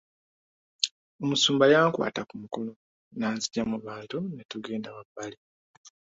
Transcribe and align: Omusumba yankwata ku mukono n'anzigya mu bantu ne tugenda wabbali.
Omusumba 1.23 1.65
yankwata 1.73 2.21
ku 2.29 2.33
mukono 2.41 2.71
n'anzigya 3.17 3.63
mu 3.71 3.77
bantu 3.87 4.17
ne 4.33 4.43
tugenda 4.51 4.89
wabbali. 4.95 5.37